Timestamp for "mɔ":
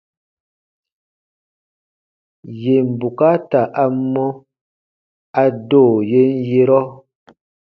4.11-4.25